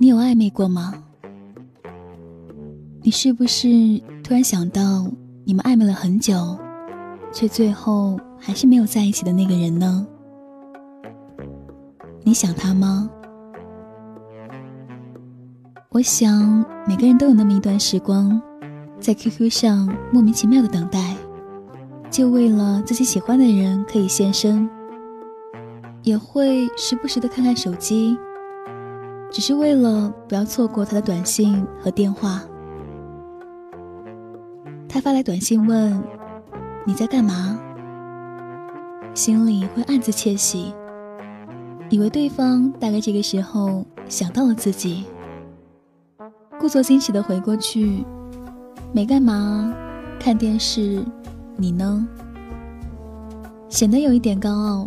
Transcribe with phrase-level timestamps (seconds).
[0.00, 0.94] 你有暧昧过吗？
[3.02, 3.68] 你是不是
[4.22, 5.10] 突然想到
[5.44, 6.56] 你们暧昧了很久，
[7.32, 10.06] 却最后还是没有在一起的那个人呢？
[12.22, 13.10] 你想他吗？
[15.90, 18.40] 我想每个人都有那么一段时光，
[19.00, 21.16] 在 QQ 上莫名其妙的等待，
[22.08, 24.70] 就为了自己喜欢的人可以现身，
[26.04, 28.16] 也会时不时的看看手机。
[29.30, 32.42] 只是为了不要错过他的短信和电话。
[34.88, 36.02] 他发来短信问
[36.86, 37.58] ：“你在干嘛？”
[39.14, 40.72] 心里会暗自窃喜，
[41.90, 45.04] 以为对方大概这个时候想到了自己，
[46.58, 48.04] 故作矜持的回过去
[48.92, 49.74] ：“没干嘛，
[50.18, 51.04] 看电视。
[51.56, 52.06] 你呢？”
[53.68, 54.86] 显得有一点高傲。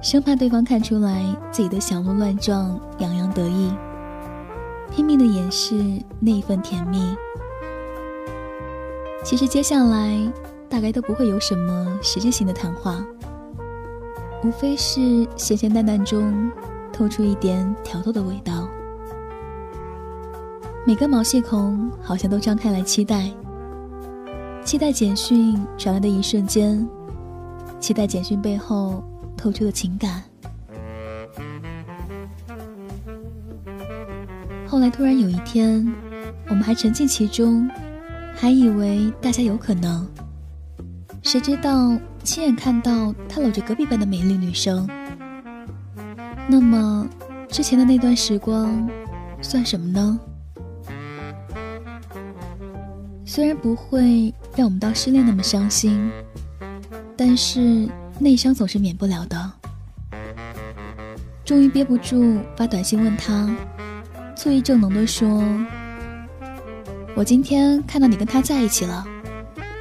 [0.00, 3.72] 生怕对方看出来自己的小鹿乱撞，洋洋得意，
[4.92, 5.74] 拼命的掩饰
[6.20, 7.14] 那一份甜蜜。
[9.24, 10.32] 其实接下来
[10.68, 13.04] 大概都不会有什么实质性的谈话，
[14.44, 16.48] 无非是咸咸淡淡中
[16.92, 18.68] 透出一点挑逗的味道。
[20.86, 23.28] 每个毛细孔好像都张开来期待，
[24.64, 26.88] 期待简讯传来的一瞬间，
[27.80, 29.02] 期待简讯背后。
[29.38, 30.22] 透出的情感。
[34.66, 35.86] 后来突然有一天，
[36.48, 37.70] 我们还沉浸其中，
[38.34, 40.06] 还以为大家有可能。
[41.22, 44.86] 谁知道亲眼看到他搂着隔壁班的美丽女生。
[46.48, 47.08] 那么，
[47.48, 48.86] 之前的那段时光，
[49.40, 50.20] 算什么呢？
[53.24, 56.10] 虽然不会让我们到失恋那么伤心，
[57.16, 57.88] 但是。
[58.18, 59.52] 内伤总是免不了的。
[61.44, 63.48] 终于憋不住，发短信问他，
[64.36, 65.42] 醋意正浓的说
[67.16, 69.06] ：“我今天看到你跟他在一起了，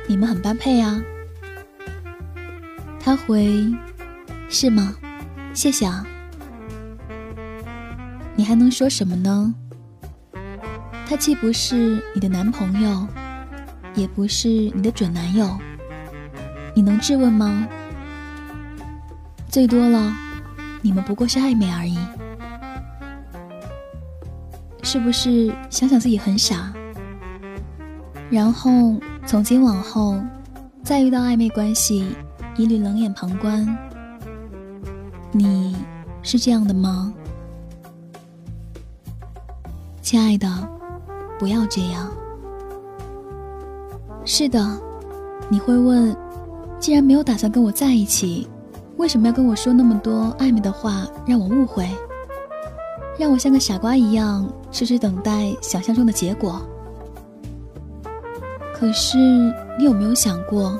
[0.08, 1.02] 你们很般配啊。”
[3.00, 3.74] 他回
[4.50, 4.96] ：“是吗？
[5.54, 6.06] 谢谢啊。”
[8.36, 9.54] 你还能说什么呢？
[11.08, 13.08] 他既不是你的男朋友，
[13.96, 15.58] 也不是你的准男友，
[16.74, 17.68] 你能质问吗？
[19.58, 20.14] 最多了，
[20.84, 21.98] 你们不过是暧昧而已，
[24.84, 25.52] 是不是？
[25.68, 26.72] 想想自己很傻，
[28.30, 30.22] 然后从今往后，
[30.84, 32.16] 再遇到暧昧关系，
[32.56, 33.66] 一律冷眼旁观。
[35.32, 35.76] 你
[36.22, 37.12] 是这样的吗，
[40.04, 40.48] 亲爱的？
[41.40, 42.08] 不要这样。
[44.24, 44.80] 是的，
[45.50, 46.16] 你会问，
[46.80, 48.48] 既然没有打算跟我在一起。
[48.98, 51.88] 为什么要跟我说那么多暧昧的话，让我误会，
[53.18, 56.60] 让我像个傻瓜一样痴痴等待想象中的结果？
[58.74, 59.18] 可是
[59.78, 60.80] 你有没有想过，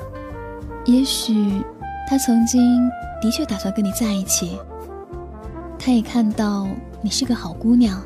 [0.84, 1.62] 也许
[2.08, 2.90] 他曾经
[3.22, 4.58] 的确打算跟你在一起，
[5.78, 6.66] 他也看到
[7.00, 8.02] 你是个好姑娘，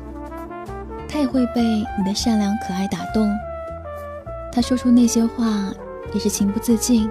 [1.09, 3.29] 他也会被你的善良可爱打动，
[4.51, 5.73] 他说出那些话
[6.13, 7.09] 也是情不自禁，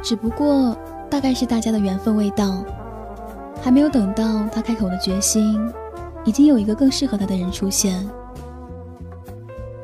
[0.00, 0.76] 只不过。
[1.12, 2.64] 大概是大家的缘分未到，
[3.62, 5.60] 还没有等到他开口的决心，
[6.24, 8.08] 已经有一个更适合他的人出现。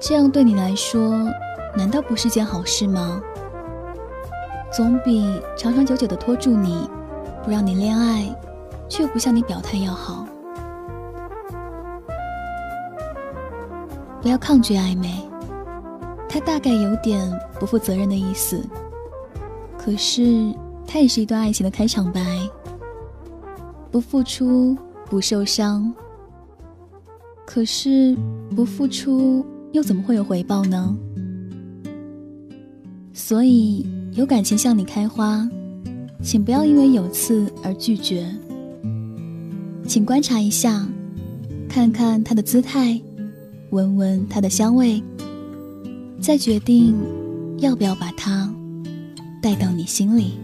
[0.01, 1.13] 这样对你来说，
[1.77, 3.21] 难道不是件好事吗？
[4.73, 6.89] 总比长长久久的拖住你，
[7.45, 8.25] 不让你恋爱，
[8.89, 10.25] 却不向你表态要好。
[14.23, 15.13] 不要抗拒暧昧，
[16.27, 17.31] 他大概有点
[17.61, 18.67] 不负责任的意思，
[19.77, 20.55] 可是。
[20.89, 22.21] 它也是一段爱情的开场白。
[23.91, 24.77] 不付出
[25.07, 25.93] 不受伤，
[27.47, 28.17] 可是
[28.57, 30.97] 不付出又怎么会有回报呢？
[33.13, 35.49] 所以有感情向你开花，
[36.23, 38.27] 请不要因为有刺而拒绝。
[39.87, 40.87] 请观察一下，
[41.69, 43.01] 看看它的姿态，
[43.71, 45.03] 闻闻它的香味，
[46.21, 46.95] 再决定
[47.59, 48.53] 要不要把它
[49.43, 50.35] 带到你心里。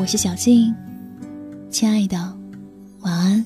[0.00, 0.74] 我是小静，
[1.70, 2.16] 亲爱的，
[3.00, 3.44] 晚安。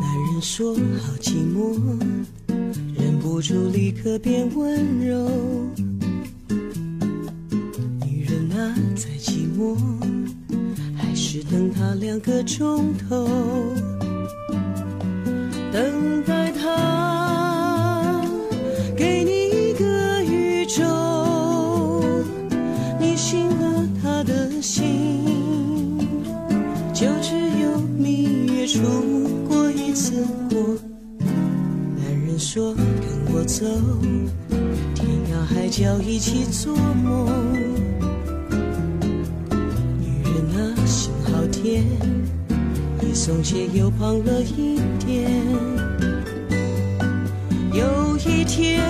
[0.00, 1.78] 男人说好寂寞，
[2.98, 5.30] 忍不住立刻变温柔。
[8.96, 9.76] 在寂寞，
[10.96, 13.28] 还是等他两个钟头？
[15.70, 18.24] 等待他
[18.96, 20.82] 给你一个宇宙，
[22.98, 25.98] 你信了他的心，
[26.94, 28.80] 就只有蜜月出
[29.46, 30.58] 过一次国。
[31.20, 33.66] 男人说跟我走，
[34.94, 37.28] 天涯海角一起做梦。
[40.86, 41.84] 心好甜，
[43.02, 45.30] 一松懈又胖了一点。
[47.72, 48.80] 有一天，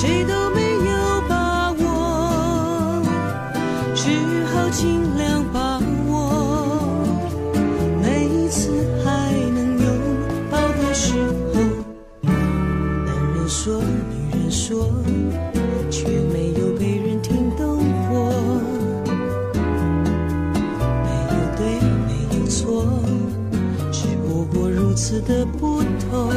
[0.00, 3.02] 谁都没有把握，
[3.94, 4.08] 只
[4.46, 7.04] 好尽量把握
[8.00, 8.70] 每一次
[9.04, 9.86] 还能拥
[10.50, 11.12] 抱的时
[11.52, 11.60] 候。
[12.22, 14.88] 男人说，女人说，
[15.90, 17.76] 却没有被人听懂
[18.08, 18.32] 过。
[21.04, 22.88] 没有对，没有错，
[23.92, 26.32] 只不过如此的不同。